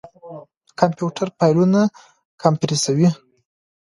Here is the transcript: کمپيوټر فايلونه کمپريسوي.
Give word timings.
کمپيوټر 0.79 1.27
فايلونه 1.37 1.81
کمپريسوي. 2.43 3.09